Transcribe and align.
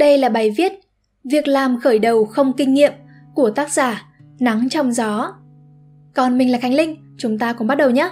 Đây 0.00 0.18
là 0.18 0.28
bài 0.28 0.50
viết 0.50 0.72
Việc 1.24 1.48
làm 1.48 1.80
khởi 1.80 1.98
đầu 1.98 2.24
không 2.24 2.52
kinh 2.56 2.74
nghiệm 2.74 2.92
của 3.34 3.50
tác 3.50 3.72
giả 3.72 4.06
Nắng 4.38 4.68
trong 4.70 4.92
gió. 4.92 5.32
Còn 6.14 6.38
mình 6.38 6.52
là 6.52 6.58
Khánh 6.58 6.74
Linh, 6.74 6.96
chúng 7.18 7.38
ta 7.38 7.52
cùng 7.52 7.66
bắt 7.66 7.74
đầu 7.74 7.90
nhé. 7.90 8.10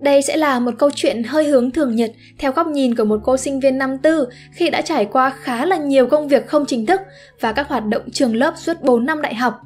Đây 0.00 0.22
sẽ 0.22 0.36
là 0.36 0.60
một 0.60 0.70
câu 0.78 0.90
chuyện 0.94 1.22
hơi 1.22 1.48
hướng 1.48 1.70
thường 1.70 1.96
nhật 1.96 2.12
theo 2.38 2.52
góc 2.52 2.66
nhìn 2.66 2.94
của 2.94 3.04
một 3.04 3.20
cô 3.24 3.36
sinh 3.36 3.60
viên 3.60 3.78
năm 3.78 3.98
tư 3.98 4.28
khi 4.52 4.70
đã 4.70 4.80
trải 4.80 5.04
qua 5.04 5.30
khá 5.30 5.66
là 5.66 5.76
nhiều 5.76 6.06
công 6.06 6.28
việc 6.28 6.46
không 6.46 6.64
chính 6.66 6.86
thức 6.86 7.00
và 7.40 7.52
các 7.52 7.68
hoạt 7.68 7.86
động 7.86 8.10
trường 8.12 8.36
lớp 8.36 8.54
suốt 8.56 8.82
4 8.82 9.06
năm 9.06 9.22
đại 9.22 9.34
học. 9.34 9.60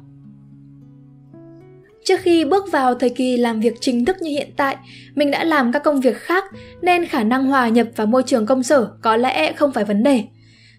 Trước 2.05 2.19
khi 2.19 2.45
bước 2.45 2.71
vào 2.71 2.95
thời 2.95 3.09
kỳ 3.09 3.37
làm 3.37 3.59
việc 3.59 3.73
chính 3.81 4.05
thức 4.05 4.21
như 4.21 4.29
hiện 4.29 4.49
tại, 4.57 4.77
mình 5.15 5.31
đã 5.31 5.43
làm 5.43 5.71
các 5.71 5.83
công 5.83 6.01
việc 6.01 6.17
khác 6.17 6.43
nên 6.81 7.05
khả 7.05 7.23
năng 7.23 7.45
hòa 7.45 7.67
nhập 7.67 7.87
vào 7.95 8.07
môi 8.07 8.23
trường 8.23 8.45
công 8.45 8.63
sở 8.63 8.87
có 9.01 9.17
lẽ 9.17 9.53
không 9.53 9.71
phải 9.71 9.85
vấn 9.85 10.03
đề. 10.03 10.23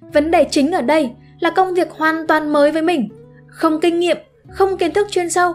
Vấn 0.01 0.31
đề 0.31 0.47
chính 0.51 0.73
ở 0.73 0.83
đây 0.83 1.11
là 1.41 1.51
công 1.51 1.75
việc 1.75 1.91
hoàn 1.91 2.27
toàn 2.27 2.53
mới 2.53 2.73
với 2.73 2.83
mình, 2.83 3.09
không 3.47 3.81
kinh 3.81 4.01
nghiệm, 4.01 4.17
không 4.49 4.79
kiến 4.79 4.93
thức 4.93 5.07
chuyên 5.11 5.31
sâu. 5.31 5.53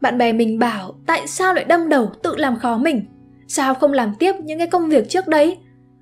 Bạn 0.00 0.18
bè 0.18 0.32
mình 0.32 0.58
bảo 0.58 0.94
tại 1.06 1.26
sao 1.26 1.54
lại 1.54 1.64
đâm 1.64 1.88
đầu 1.88 2.12
tự 2.22 2.36
làm 2.36 2.58
khó 2.58 2.76
mình, 2.76 3.06
sao 3.48 3.74
không 3.74 3.92
làm 3.92 4.14
tiếp 4.18 4.34
những 4.44 4.58
cái 4.58 4.66
công 4.66 4.88
việc 4.88 5.08
trước 5.08 5.28
đấy. 5.28 5.58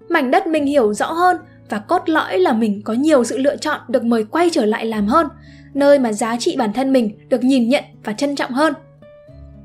Mảnh 0.09 0.31
đất 0.31 0.47
mình 0.47 0.67
hiểu 0.67 0.95
rõ 0.95 1.13
hơn 1.13 1.37
và 1.71 1.79
cốt 1.79 2.09
lõi 2.09 2.39
là 2.39 2.53
mình 2.53 2.83
có 2.85 2.93
nhiều 2.93 3.25
sự 3.25 3.39
lựa 3.39 3.57
chọn 3.57 3.81
được 3.89 4.05
mời 4.05 4.25
quay 4.25 4.49
trở 4.53 4.65
lại 4.65 4.87
làm 4.87 5.07
hơn 5.07 5.27
nơi 5.75 5.99
mà 5.99 6.13
giá 6.13 6.37
trị 6.37 6.57
bản 6.59 6.73
thân 6.73 6.93
mình 6.93 7.11
được 7.29 7.45
nhìn 7.45 7.69
nhận 7.69 7.85
và 8.05 8.13
trân 8.13 8.37
trọng 8.37 8.51
hơn. 8.53 8.73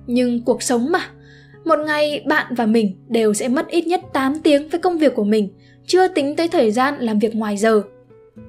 Nhưng 0.07 0.41
cuộc 0.41 0.63
sống 0.63 0.91
mà, 0.91 0.99
một 1.65 1.79
ngày 1.85 2.23
bạn 2.27 2.55
và 2.55 2.65
mình 2.65 2.95
đều 3.07 3.33
sẽ 3.33 3.47
mất 3.47 3.67
ít 3.67 3.87
nhất 3.87 4.01
8 4.13 4.39
tiếng 4.39 4.69
với 4.69 4.79
công 4.79 4.97
việc 4.97 5.15
của 5.15 5.23
mình, 5.23 5.49
chưa 5.87 6.07
tính 6.07 6.35
tới 6.35 6.47
thời 6.47 6.71
gian 6.71 6.95
làm 6.99 7.19
việc 7.19 7.35
ngoài 7.35 7.57
giờ. 7.57 7.81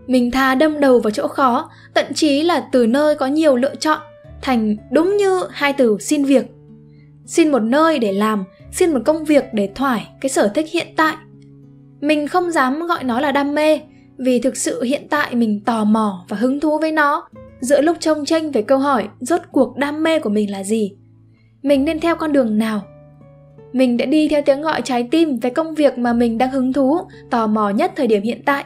Mình 0.06 0.31
thà 0.31 0.55
đâm 0.55 0.81
đầu 0.81 0.98
vào 1.00 1.11
chỗ 1.11 1.28
khó, 1.28 1.70
tận 1.94 2.06
chí 2.14 2.42
là 2.42 2.69
từ 2.72 2.86
nơi 2.86 3.14
có 3.14 3.27
nhiều 3.27 3.56
lựa 3.56 3.75
chọn, 3.75 3.98
thành 4.42 4.77
đúng 4.91 5.16
như 5.16 5.42
hai 5.50 5.72
từ 5.72 5.97
xin 6.00 6.25
việc. 6.25 6.47
Xin 7.27 7.53
một 7.53 7.62
nơi 7.62 7.98
để 7.98 8.12
làm, 8.12 8.44
xin 8.72 8.92
một 8.92 9.00
công 9.05 9.25
việc 9.25 9.44
để 9.53 9.69
thoải 9.75 10.08
cái 10.20 10.31
sở 10.31 10.48
thích 10.48 10.66
hiện 10.72 10.86
tại. 10.97 11.16
Mình 12.00 12.28
không 12.28 12.50
dám 12.50 12.86
gọi 12.86 13.05
nó 13.05 13.20
là 13.20 13.33
đam 13.33 13.55
mê, 13.55 13.81
vì 14.19 14.38
thực 14.38 14.56
sự 14.56 14.83
hiện 14.83 15.06
tại 15.11 15.34
mình 15.34 15.61
tò 15.64 15.84
mò 15.84 16.25
và 16.28 16.36
hứng 16.36 16.61
thú 16.61 16.78
với 16.78 16.92
nó 16.92 17.28
giữa 17.61 17.80
lúc 17.80 17.97
trông 18.00 18.25
tranh 18.25 18.50
về 18.50 18.62
câu 18.62 18.78
hỏi, 18.78 19.08
rốt 19.20 19.41
cuộc 19.53 19.77
đam 19.77 20.03
mê 20.03 20.19
của 20.19 20.30
mình 20.30 20.50
là 20.50 20.64
gì? 20.64 20.92
Mình 21.62 21.84
nên 21.84 22.00
theo 22.00 22.16
con 22.16 22.33
đường 22.33 22.58
nào? 22.58 22.83
Mình 23.72 23.97
đã 23.97 24.06
đi 24.06 24.28
theo 24.28 24.42
tiếng 24.42 24.62
gọi 24.62 24.83
trái 24.84 25.08
tim 25.11 25.39
về 25.39 25.50
công 25.50 25.75
việc 25.75 25.98
mà 25.98 26.12
mình 26.12 26.38
đang 26.38 26.50
hứng 26.50 26.72
thú, 26.72 26.98
tò 27.31 27.47
mò 27.47 27.70
nhất 27.70 27.92
thời 27.97 28.06
điểm 28.06 28.22
hiện 28.22 28.42
tại. 28.44 28.64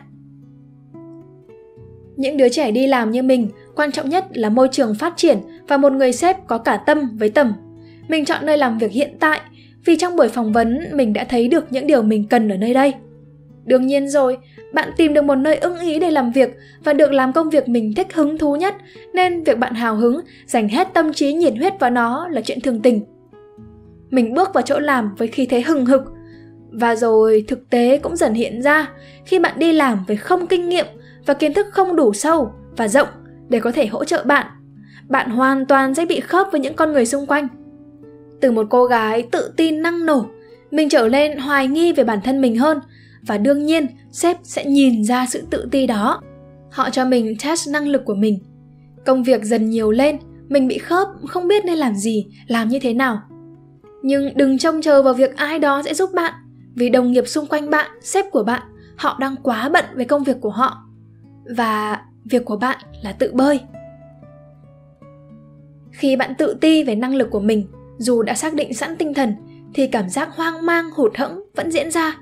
Những 2.17 2.37
đứa 2.37 2.49
trẻ 2.49 2.71
đi 2.71 2.87
làm 2.87 3.11
như 3.11 3.23
mình, 3.23 3.49
quan 3.77 3.93
trọng 3.93 4.09
nhất 4.09 4.25
là 4.35 4.49
môi 4.49 4.69
trường 4.73 4.95
phát 4.95 5.13
triển 5.17 5.39
và 5.69 5.77
một 5.77 5.93
người 5.93 6.13
sếp 6.13 6.47
có 6.47 6.59
cả 6.59 6.77
tâm 6.77 7.17
với 7.17 7.31
tầm. 7.31 7.53
Mình 8.09 8.25
chọn 8.25 8.47
nơi 8.47 8.59
làm 8.59 8.79
việc 8.79 8.93
hiện 8.93 9.17
tại 9.21 9.41
vì 9.85 9.97
trong 9.97 10.17
buổi 10.17 10.29
phỏng 10.29 10.53
vấn, 10.53 10.79
mình 10.93 11.13
đã 11.13 11.25
thấy 11.25 11.49
được 11.49 11.73
những 11.73 11.87
điều 11.87 12.03
mình 12.03 12.29
cần 12.29 12.49
ở 12.49 12.57
nơi 12.57 12.75
đây 12.75 12.93
đương 13.65 13.87
nhiên 13.87 14.09
rồi, 14.09 14.39
bạn 14.73 14.91
tìm 14.97 15.15
được 15.15 15.25
một 15.25 15.35
nơi 15.35 15.57
ưng 15.57 15.79
ý 15.79 15.99
để 15.99 16.11
làm 16.11 16.31
việc 16.31 16.57
và 16.85 16.93
được 16.93 17.13
làm 17.13 17.33
công 17.33 17.51
việc 17.51 17.69
mình 17.69 17.95
thích 17.95 18.15
hứng 18.15 18.39
thú 18.39 18.57
nhất, 18.57 18.75
nên 19.15 19.45
việc 19.45 19.59
bạn 19.59 19.75
hào 19.75 19.97
hứng, 19.97 20.21
dành 20.47 20.69
hết 20.69 20.89
tâm 20.95 21.13
trí 21.13 21.33
nhiệt 21.33 21.55
huyết 21.57 21.73
vào 21.81 21.91
nó 21.91 22.29
là 22.29 22.41
chuyện 22.41 22.61
thường 22.61 22.81
tình. 22.83 23.01
Mình 24.11 24.35
bước 24.35 24.55
vào 24.55 24.63
chỗ 24.63 24.79
làm 24.79 25.15
với 25.19 25.29
khí 25.29 25.47
thế 25.47 25.61
hừng 25.61 25.87
hực. 25.87 26.03
Và 26.71 26.97
rồi 26.97 27.45
thực 27.49 27.71
tế 27.71 27.99
cũng 27.99 28.17
dần 28.17 28.35
hiện 28.35 28.63
ra, 28.63 28.91
khi 29.25 29.39
bạn 29.39 29.59
đi 29.59 29.73
làm 29.73 30.05
với 30.09 30.17
không 30.17 30.47
kinh 30.47 30.69
nghiệm 30.69 30.87
và 31.27 31.35
kiến 31.35 31.55
thức 31.55 31.67
không 31.71 31.97
đủ 31.97 32.13
sâu 32.13 32.53
và 32.77 32.89
rộng 32.89 33.09
để 33.49 33.61
có 33.61 33.73
thể 33.73 33.87
hỗ 33.87 34.05
trợ 34.05 34.25
bạn 34.25 34.47
bạn 35.09 35.31
hoàn 35.31 35.67
toàn 35.67 35.95
sẽ 35.95 36.07
bị 36.07 36.21
khớp 36.21 36.47
với 36.53 36.61
những 36.61 36.75
con 36.75 36.93
người 36.93 37.07
xung 37.07 37.27
quanh. 37.27 37.49
Từ 38.41 38.51
một 38.51 38.67
cô 38.71 38.85
gái 38.85 39.23
tự 39.23 39.53
tin 39.57 39.83
năng 39.83 40.07
nổ, 40.07 40.27
mình 40.71 40.89
trở 40.89 41.09
lên 41.09 41.39
hoài 41.39 41.69
nghi 41.69 41.93
về 41.93 42.05
bản 42.05 42.19
thân 42.25 42.41
mình 42.41 42.59
hơn 42.59 42.79
và 43.27 43.39
đương 43.39 43.67
nhiên, 43.67 43.87
sếp 44.13 44.37
sẽ 44.43 44.65
nhìn 44.65 45.05
ra 45.05 45.27
sự 45.27 45.47
tự 45.51 45.69
ti 45.71 45.87
đó. 45.87 46.21
Họ 46.71 46.91
cho 46.91 47.05
mình 47.05 47.37
test 47.45 47.69
năng 47.69 47.89
lực 47.89 48.05
của 48.05 48.15
mình. 48.15 48.39
Công 49.07 49.23
việc 49.23 49.45
dần 49.45 49.71
nhiều 49.71 49.91
lên, 49.91 50.19
mình 50.49 50.69
bị 50.69 50.79
khớp, 50.79 51.09
không 51.29 51.49
biết 51.49 51.65
nên 51.65 51.79
làm 51.79 51.95
gì, 51.95 52.27
làm 52.47 52.69
như 52.69 52.79
thế 52.79 52.95
nào. 52.95 53.21
Nhưng 54.03 54.37
đừng 54.37 54.59
trông 54.59 54.83
chờ 54.83 55.03
vào 55.03 55.15
việc 55.15 55.37
ai 55.37 55.59
đó 55.59 55.83
sẽ 55.83 55.95
giúp 55.95 56.11
bạn, 56.15 56.35
vì 56.75 56.89
đồng 56.89 57.13
nghiệp 57.13 57.29
xung 57.29 57.47
quanh 57.47 57.71
bạn, 57.71 57.91
sếp 58.03 58.25
của 58.31 58.43
bạn, 58.45 58.63
họ 58.97 59.17
đang 59.21 59.37
quá 59.43 59.69
bận 59.69 59.85
với 59.95 60.05
công 60.05 60.25
việc 60.25 60.37
của 60.41 60.51
họ. 60.51 60.85
Và 61.57 62.01
việc 62.25 62.45
của 62.45 62.57
bạn 62.57 62.79
là 63.03 63.13
tự 63.13 63.33
bơi. 63.35 63.61
Khi 65.91 66.17
bạn 66.17 66.35
tự 66.39 66.57
ti 66.61 66.85
về 66.85 66.95
năng 66.95 67.15
lực 67.15 67.31
của 67.31 67.41
mình, 67.41 67.67
dù 67.99 68.23
đã 68.23 68.35
xác 68.35 68.55
định 68.55 68.75
sẵn 68.75 68.97
tinh 68.97 69.15
thần, 69.15 69.35
thì 69.75 69.87
cảm 69.87 70.09
giác 70.09 70.29
hoang 70.37 70.67
mang, 70.67 70.91
hụt 70.91 71.17
hẫng 71.17 71.43
vẫn 71.57 71.71
diễn 71.71 71.91
ra 71.91 72.19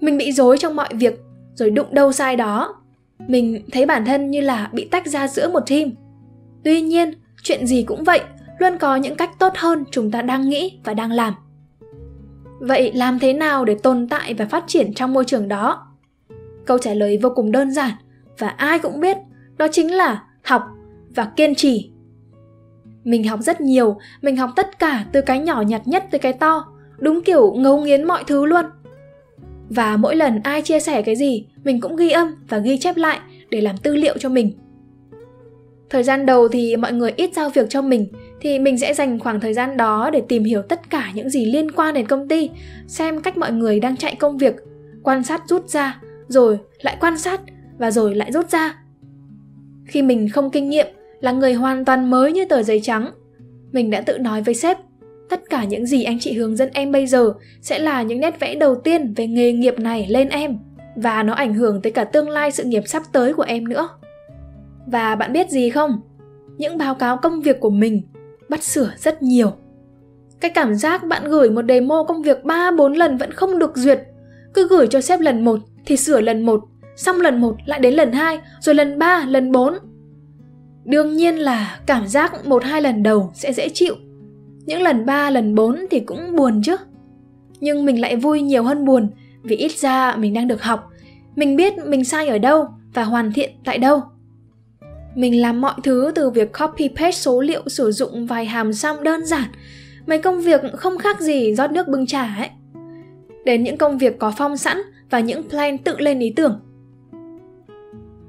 mình 0.00 0.18
bị 0.18 0.32
dối 0.32 0.58
trong 0.58 0.76
mọi 0.76 0.88
việc, 0.92 1.20
rồi 1.54 1.70
đụng 1.70 1.94
đâu 1.94 2.12
sai 2.12 2.36
đó. 2.36 2.76
Mình 3.28 3.64
thấy 3.72 3.86
bản 3.86 4.04
thân 4.04 4.30
như 4.30 4.40
là 4.40 4.70
bị 4.72 4.88
tách 4.90 5.06
ra 5.06 5.28
giữa 5.28 5.50
một 5.50 5.60
team. 5.70 5.90
Tuy 6.64 6.80
nhiên, 6.80 7.10
chuyện 7.42 7.66
gì 7.66 7.82
cũng 7.82 8.04
vậy, 8.04 8.20
luôn 8.58 8.78
có 8.78 8.96
những 8.96 9.14
cách 9.14 9.38
tốt 9.38 9.52
hơn 9.56 9.84
chúng 9.90 10.10
ta 10.10 10.22
đang 10.22 10.48
nghĩ 10.48 10.78
và 10.84 10.94
đang 10.94 11.12
làm. 11.12 11.34
Vậy 12.60 12.92
làm 12.94 13.18
thế 13.18 13.32
nào 13.32 13.64
để 13.64 13.74
tồn 13.74 14.08
tại 14.08 14.34
và 14.34 14.46
phát 14.46 14.64
triển 14.66 14.94
trong 14.94 15.12
môi 15.12 15.24
trường 15.24 15.48
đó? 15.48 15.86
Câu 16.66 16.78
trả 16.78 16.94
lời 16.94 17.18
vô 17.22 17.32
cùng 17.34 17.52
đơn 17.52 17.70
giản 17.70 17.92
và 18.38 18.48
ai 18.48 18.78
cũng 18.78 19.00
biết, 19.00 19.16
đó 19.56 19.66
chính 19.72 19.94
là 19.94 20.22
học 20.42 20.62
và 21.14 21.24
kiên 21.36 21.54
trì. 21.54 21.90
Mình 23.04 23.28
học 23.28 23.40
rất 23.42 23.60
nhiều, 23.60 23.96
mình 24.22 24.36
học 24.36 24.50
tất 24.56 24.78
cả 24.78 25.04
từ 25.12 25.20
cái 25.20 25.38
nhỏ 25.38 25.62
nhặt 25.62 25.82
nhất 25.84 26.04
tới 26.10 26.18
cái 26.18 26.32
to, 26.32 26.64
đúng 26.98 27.22
kiểu 27.22 27.52
ngấu 27.52 27.80
nghiến 27.80 28.04
mọi 28.04 28.24
thứ 28.26 28.46
luôn 28.46 28.64
và 29.70 29.96
mỗi 29.96 30.16
lần 30.16 30.40
ai 30.42 30.62
chia 30.62 30.80
sẻ 30.80 31.02
cái 31.02 31.16
gì, 31.16 31.46
mình 31.64 31.80
cũng 31.80 31.96
ghi 31.96 32.10
âm 32.10 32.34
và 32.48 32.58
ghi 32.58 32.78
chép 32.78 32.96
lại 32.96 33.18
để 33.50 33.60
làm 33.60 33.76
tư 33.76 33.96
liệu 33.96 34.18
cho 34.18 34.28
mình. 34.28 34.52
Thời 35.90 36.02
gian 36.02 36.26
đầu 36.26 36.48
thì 36.48 36.76
mọi 36.76 36.92
người 36.92 37.12
ít 37.16 37.30
giao 37.34 37.50
việc 37.50 37.70
cho 37.70 37.82
mình, 37.82 38.08
thì 38.40 38.58
mình 38.58 38.78
sẽ 38.78 38.94
dành 38.94 39.18
khoảng 39.18 39.40
thời 39.40 39.54
gian 39.54 39.76
đó 39.76 40.10
để 40.12 40.22
tìm 40.28 40.44
hiểu 40.44 40.62
tất 40.62 40.90
cả 40.90 41.10
những 41.14 41.30
gì 41.30 41.44
liên 41.44 41.70
quan 41.70 41.94
đến 41.94 42.06
công 42.06 42.28
ty, 42.28 42.50
xem 42.86 43.20
cách 43.20 43.36
mọi 43.36 43.52
người 43.52 43.80
đang 43.80 43.96
chạy 43.96 44.14
công 44.14 44.38
việc, 44.38 44.54
quan 45.02 45.22
sát 45.22 45.42
rút 45.48 45.68
ra, 45.68 46.00
rồi 46.28 46.58
lại 46.80 46.96
quan 47.00 47.18
sát 47.18 47.40
và 47.78 47.90
rồi 47.90 48.14
lại 48.14 48.32
rút 48.32 48.50
ra. 48.50 48.76
Khi 49.86 50.02
mình 50.02 50.28
không 50.28 50.50
kinh 50.50 50.68
nghiệm 50.68 50.86
là 51.20 51.32
người 51.32 51.54
hoàn 51.54 51.84
toàn 51.84 52.10
mới 52.10 52.32
như 52.32 52.44
tờ 52.44 52.62
giấy 52.62 52.80
trắng, 52.80 53.10
mình 53.72 53.90
đã 53.90 54.00
tự 54.00 54.18
nói 54.18 54.42
với 54.42 54.54
sếp 54.54 54.76
tất 55.30 55.40
cả 55.50 55.64
những 55.64 55.86
gì 55.86 56.04
anh 56.04 56.18
chị 56.18 56.32
hướng 56.32 56.56
dẫn 56.56 56.68
em 56.72 56.92
bây 56.92 57.06
giờ 57.06 57.32
sẽ 57.60 57.78
là 57.78 58.02
những 58.02 58.20
nét 58.20 58.40
vẽ 58.40 58.54
đầu 58.54 58.74
tiên 58.74 59.14
về 59.16 59.26
nghề 59.26 59.52
nghiệp 59.52 59.78
này 59.78 60.06
lên 60.08 60.28
em. 60.28 60.58
Và 60.96 61.22
nó 61.22 61.32
ảnh 61.32 61.54
hưởng 61.54 61.82
tới 61.82 61.92
cả 61.92 62.04
tương 62.04 62.28
lai 62.28 62.50
sự 62.50 62.64
nghiệp 62.64 62.82
sắp 62.86 63.02
tới 63.12 63.34
của 63.34 63.42
em 63.42 63.68
nữa. 63.68 63.88
Và 64.86 65.14
bạn 65.14 65.32
biết 65.32 65.50
gì 65.50 65.70
không? 65.70 66.00
Những 66.58 66.78
báo 66.78 66.94
cáo 66.94 67.16
công 67.16 67.40
việc 67.40 67.60
của 67.60 67.70
mình 67.70 68.02
bắt 68.48 68.62
sửa 68.62 68.92
rất 68.98 69.22
nhiều. 69.22 69.52
Cái 70.40 70.50
cảm 70.50 70.74
giác 70.74 71.04
bạn 71.04 71.24
gửi 71.24 71.50
một 71.50 71.62
demo 71.68 72.04
công 72.08 72.22
việc 72.22 72.44
ba, 72.44 72.70
bốn 72.70 72.92
lần 72.92 73.16
vẫn 73.16 73.32
không 73.32 73.58
được 73.58 73.76
duyệt. 73.76 74.00
Cứ 74.54 74.68
gửi 74.68 74.86
cho 74.86 75.00
sếp 75.00 75.20
lần 75.20 75.44
một 75.44 75.60
thì 75.86 75.96
sửa 75.96 76.20
lần 76.20 76.46
một, 76.46 76.60
xong 76.96 77.20
lần 77.20 77.40
một 77.40 77.56
lại 77.66 77.80
đến 77.80 77.94
lần 77.94 78.12
hai, 78.12 78.38
rồi 78.60 78.74
lần 78.74 78.98
ba, 78.98 79.24
lần 79.28 79.52
bốn. 79.52 79.74
Đương 80.84 81.16
nhiên 81.16 81.36
là 81.36 81.80
cảm 81.86 82.06
giác 82.06 82.46
một, 82.46 82.64
hai 82.64 82.82
lần 82.82 83.02
đầu 83.02 83.30
sẽ 83.34 83.52
dễ 83.52 83.68
chịu 83.68 83.94
những 84.70 84.82
lần 84.82 85.06
ba, 85.06 85.30
lần 85.30 85.54
bốn 85.54 85.86
thì 85.90 86.00
cũng 86.00 86.36
buồn 86.36 86.62
chứ. 86.62 86.76
Nhưng 87.60 87.84
mình 87.84 88.00
lại 88.00 88.16
vui 88.16 88.42
nhiều 88.42 88.62
hơn 88.62 88.84
buồn, 88.84 89.10
vì 89.42 89.56
ít 89.56 89.72
ra 89.72 90.16
mình 90.16 90.34
đang 90.34 90.48
được 90.48 90.62
học. 90.62 90.90
Mình 91.36 91.56
biết 91.56 91.72
mình 91.86 92.04
sai 92.04 92.28
ở 92.28 92.38
đâu 92.38 92.68
và 92.94 93.04
hoàn 93.04 93.32
thiện 93.32 93.50
tại 93.64 93.78
đâu. 93.78 94.02
Mình 95.14 95.40
làm 95.40 95.60
mọi 95.60 95.74
thứ 95.82 96.12
từ 96.14 96.30
việc 96.30 96.58
copy 96.58 96.88
paste 96.88 97.10
số 97.10 97.40
liệu 97.40 97.62
sử 97.68 97.92
dụng 97.92 98.26
vài 98.26 98.44
hàm 98.44 98.72
xăm 98.72 99.02
đơn 99.02 99.26
giản. 99.26 99.48
Mấy 100.06 100.18
công 100.18 100.40
việc 100.40 100.60
không 100.76 100.98
khác 100.98 101.20
gì 101.20 101.54
rót 101.54 101.70
nước 101.70 101.88
bưng 101.88 102.06
trà 102.06 102.34
ấy. 102.38 102.48
Đến 103.44 103.62
những 103.62 103.76
công 103.76 103.98
việc 103.98 104.18
có 104.18 104.32
phong 104.36 104.56
sẵn 104.56 104.78
và 105.10 105.20
những 105.20 105.48
plan 105.48 105.78
tự 105.78 105.98
lên 105.98 106.18
ý 106.18 106.32
tưởng. 106.36 106.60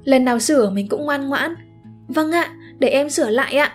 Lần 0.04 0.24
nào 0.24 0.38
sửa 0.38 0.70
mình 0.70 0.88
cũng 0.88 1.04
ngoan 1.04 1.28
ngoãn. 1.28 1.54
Vâng 2.08 2.32
ạ, 2.32 2.50
để 2.78 2.88
em 2.88 3.10
sửa 3.10 3.30
lại 3.30 3.54
ạ. 3.54 3.72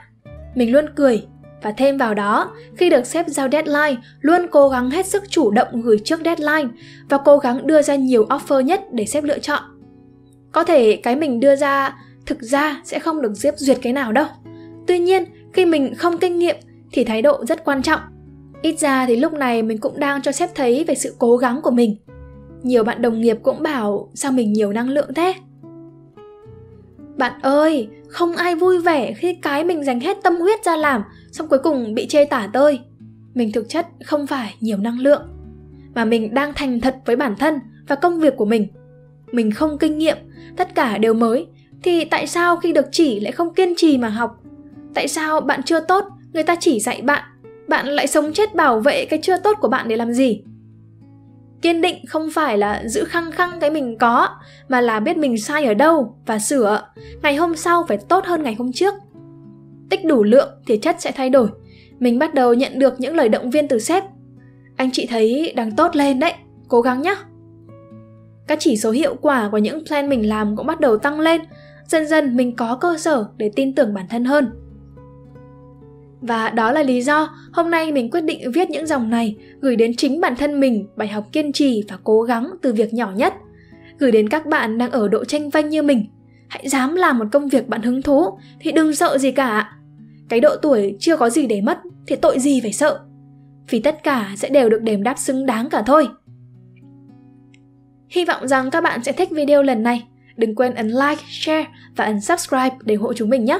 Mình 0.55 0.71
luôn 0.71 0.85
cười 0.95 1.27
và 1.61 1.71
thêm 1.71 1.97
vào 1.97 2.13
đó, 2.13 2.51
khi 2.77 2.89
được 2.89 3.05
xếp 3.05 3.25
giao 3.27 3.47
deadline, 3.51 3.95
luôn 4.21 4.47
cố 4.51 4.69
gắng 4.69 4.89
hết 4.89 5.05
sức 5.05 5.23
chủ 5.29 5.51
động 5.51 5.81
gửi 5.81 5.97
trước 6.03 6.19
deadline 6.25 6.69
và 7.09 7.17
cố 7.17 7.37
gắng 7.37 7.67
đưa 7.67 7.81
ra 7.81 7.95
nhiều 7.95 8.25
offer 8.25 8.61
nhất 8.61 8.81
để 8.91 9.05
xếp 9.05 9.23
lựa 9.23 9.39
chọn. 9.39 9.63
Có 10.51 10.63
thể 10.63 10.95
cái 10.95 11.15
mình 11.15 11.39
đưa 11.39 11.55
ra 11.55 11.95
thực 12.25 12.41
ra 12.41 12.81
sẽ 12.83 12.99
không 12.99 13.21
được 13.21 13.37
sếp 13.37 13.57
duyệt 13.57 13.77
cái 13.81 13.93
nào 13.93 14.11
đâu. 14.11 14.25
Tuy 14.87 14.99
nhiên, 14.99 15.23
khi 15.53 15.65
mình 15.65 15.95
không 15.95 16.17
kinh 16.17 16.39
nghiệm 16.39 16.55
thì 16.91 17.03
thái 17.03 17.21
độ 17.21 17.45
rất 17.45 17.65
quan 17.65 17.81
trọng. 17.81 17.99
Ít 18.61 18.79
ra 18.79 19.05
thì 19.05 19.15
lúc 19.15 19.33
này 19.33 19.63
mình 19.63 19.77
cũng 19.77 19.99
đang 19.99 20.21
cho 20.21 20.31
sếp 20.31 20.55
thấy 20.55 20.83
về 20.87 20.95
sự 20.95 21.15
cố 21.19 21.37
gắng 21.37 21.61
của 21.61 21.71
mình. 21.71 21.95
Nhiều 22.63 22.83
bạn 22.83 23.01
đồng 23.01 23.21
nghiệp 23.21 23.37
cũng 23.43 23.63
bảo 23.63 24.09
sao 24.13 24.31
mình 24.31 24.53
nhiều 24.53 24.73
năng 24.73 24.89
lượng 24.89 25.13
thế. 25.13 25.33
Bạn 27.17 27.41
ơi, 27.41 27.87
không 28.07 28.35
ai 28.35 28.55
vui 28.55 28.79
vẻ 28.79 29.13
khi 29.13 29.33
cái 29.41 29.63
mình 29.63 29.83
dành 29.83 29.99
hết 29.99 30.17
tâm 30.23 30.35
huyết 30.35 30.65
ra 30.65 30.75
làm, 30.75 31.03
xong 31.31 31.47
cuối 31.47 31.59
cùng 31.63 31.93
bị 31.93 32.07
chê 32.07 32.25
tả 32.25 32.49
tơi. 32.53 32.79
Mình 33.33 33.51
thực 33.51 33.69
chất 33.69 33.87
không 34.05 34.27
phải 34.27 34.55
nhiều 34.59 34.77
năng 34.77 34.99
lượng, 34.99 35.21
mà 35.95 36.05
mình 36.05 36.33
đang 36.33 36.53
thành 36.53 36.81
thật 36.81 36.95
với 37.05 37.15
bản 37.15 37.35
thân 37.39 37.59
và 37.87 37.95
công 37.95 38.19
việc 38.19 38.37
của 38.37 38.45
mình. 38.45 38.67
Mình 39.31 39.51
không 39.51 39.77
kinh 39.77 39.97
nghiệm, 39.97 40.17
tất 40.57 40.75
cả 40.75 40.97
đều 40.97 41.13
mới, 41.13 41.47
thì 41.83 42.05
tại 42.05 42.27
sao 42.27 42.57
khi 42.57 42.73
được 42.73 42.85
chỉ 42.91 43.19
lại 43.19 43.31
không 43.31 43.53
kiên 43.53 43.73
trì 43.77 43.97
mà 43.97 44.09
học? 44.09 44.37
Tại 44.93 45.07
sao 45.07 45.41
bạn 45.41 45.63
chưa 45.63 45.79
tốt, 45.79 46.05
người 46.33 46.43
ta 46.43 46.55
chỉ 46.59 46.79
dạy 46.79 47.01
bạn, 47.01 47.23
bạn 47.67 47.87
lại 47.87 48.07
sống 48.07 48.33
chết 48.33 48.55
bảo 48.55 48.79
vệ 48.79 49.05
cái 49.05 49.19
chưa 49.23 49.37
tốt 49.37 49.57
của 49.61 49.67
bạn 49.67 49.87
để 49.87 49.95
làm 49.95 50.13
gì? 50.13 50.41
Kiên 51.61 51.81
định 51.81 52.05
không 52.07 52.29
phải 52.33 52.57
là 52.57 52.83
giữ 52.85 53.03
khăng 53.03 53.31
khăng 53.31 53.59
cái 53.59 53.69
mình 53.69 53.97
có, 53.97 54.29
mà 54.69 54.81
là 54.81 54.99
biết 54.99 55.17
mình 55.17 55.37
sai 55.37 55.65
ở 55.65 55.73
đâu 55.73 56.15
và 56.25 56.39
sửa. 56.39 56.87
Ngày 57.23 57.35
hôm 57.35 57.55
sau 57.55 57.85
phải 57.87 57.97
tốt 57.97 58.25
hơn 58.25 58.43
ngày 58.43 58.55
hôm 58.59 58.71
trước. 58.73 58.93
Tích 59.89 60.05
đủ 60.05 60.23
lượng 60.23 60.49
thì 60.67 60.77
chất 60.77 60.95
sẽ 60.99 61.11
thay 61.11 61.29
đổi. 61.29 61.47
Mình 61.99 62.19
bắt 62.19 62.33
đầu 62.33 62.53
nhận 62.53 62.79
được 62.79 62.99
những 62.99 63.15
lời 63.15 63.29
động 63.29 63.49
viên 63.49 63.67
từ 63.67 63.79
sếp. 63.79 64.03
Anh 64.75 64.89
chị 64.93 65.07
thấy 65.09 65.53
đang 65.55 65.71
tốt 65.71 65.95
lên 65.95 66.19
đấy, 66.19 66.33
cố 66.67 66.81
gắng 66.81 67.01
nhé 67.01 67.15
các 68.47 68.57
chỉ 68.61 68.77
số 68.77 68.91
hiệu 68.91 69.15
quả 69.21 69.49
của 69.51 69.57
những 69.57 69.85
plan 69.85 70.09
mình 70.09 70.29
làm 70.29 70.55
cũng 70.55 70.67
bắt 70.67 70.79
đầu 70.79 70.97
tăng 70.97 71.19
lên. 71.19 71.41
Dần 71.87 72.07
dần 72.07 72.35
mình 72.35 72.55
có 72.55 72.77
cơ 72.81 72.97
sở 72.97 73.25
để 73.37 73.51
tin 73.55 73.75
tưởng 73.75 73.93
bản 73.93 74.05
thân 74.09 74.25
hơn 74.25 74.51
và 76.21 76.49
đó 76.49 76.71
là 76.71 76.83
lý 76.83 77.01
do 77.01 77.29
hôm 77.51 77.71
nay 77.71 77.91
mình 77.91 78.11
quyết 78.11 78.21
định 78.21 78.51
viết 78.51 78.69
những 78.69 78.87
dòng 78.87 79.09
này 79.09 79.35
gửi 79.61 79.75
đến 79.75 79.95
chính 79.95 80.21
bản 80.21 80.35
thân 80.35 80.59
mình 80.59 80.87
bài 80.95 81.07
học 81.07 81.27
kiên 81.31 81.51
trì 81.51 81.83
và 81.89 81.97
cố 82.03 82.21
gắng 82.21 82.51
từ 82.61 82.73
việc 82.73 82.93
nhỏ 82.93 83.11
nhất. 83.15 83.33
Gửi 83.99 84.11
đến 84.11 84.29
các 84.29 84.45
bạn 84.45 84.77
đang 84.77 84.91
ở 84.91 85.07
độ 85.07 85.25
tranh 85.25 85.49
vanh 85.49 85.69
như 85.69 85.81
mình. 85.81 86.05
Hãy 86.47 86.69
dám 86.69 86.95
làm 86.95 87.19
một 87.19 87.25
công 87.31 87.47
việc 87.47 87.67
bạn 87.67 87.81
hứng 87.81 88.01
thú 88.01 88.39
thì 88.59 88.71
đừng 88.71 88.95
sợ 88.95 89.17
gì 89.17 89.31
cả. 89.31 89.73
Cái 90.29 90.39
độ 90.39 90.55
tuổi 90.61 90.95
chưa 90.99 91.17
có 91.17 91.29
gì 91.29 91.47
để 91.47 91.61
mất 91.61 91.79
thì 92.07 92.15
tội 92.15 92.39
gì 92.39 92.61
phải 92.61 92.73
sợ. 92.73 92.99
Vì 93.69 93.79
tất 93.79 94.03
cả 94.03 94.31
sẽ 94.37 94.49
đều 94.49 94.69
được 94.69 94.81
đền 94.81 95.03
đáp 95.03 95.19
xứng 95.19 95.45
đáng 95.45 95.69
cả 95.69 95.83
thôi. 95.85 96.07
Hy 98.09 98.25
vọng 98.25 98.47
rằng 98.47 98.69
các 98.69 98.81
bạn 98.81 99.03
sẽ 99.03 99.11
thích 99.11 99.29
video 99.31 99.63
lần 99.63 99.83
này. 99.83 100.07
Đừng 100.37 100.55
quên 100.55 100.75
ấn 100.75 100.87
like, 100.87 101.23
share 101.29 101.65
và 101.95 102.05
ấn 102.05 102.21
subscribe 102.21 102.77
để 102.83 102.95
ủng 102.95 103.03
hộ 103.03 103.13
chúng 103.13 103.29
mình 103.29 103.45
nhé. 103.45 103.59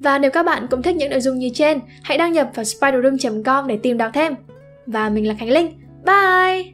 Và 0.00 0.18
nếu 0.18 0.30
các 0.30 0.42
bạn 0.42 0.66
cũng 0.70 0.82
thích 0.82 0.96
những 0.96 1.10
nội 1.10 1.20
dung 1.20 1.38
như 1.38 1.50
trên, 1.54 1.80
hãy 2.02 2.18
đăng 2.18 2.32
nhập 2.32 2.50
vào 2.54 2.64
spiderroom.com 2.64 3.66
để 3.66 3.76
tìm 3.76 3.98
đọc 3.98 4.10
thêm. 4.14 4.34
Và 4.86 5.08
mình 5.08 5.28
là 5.28 5.34
Khánh 5.38 5.50
Linh. 5.50 5.80
Bye! 6.04 6.73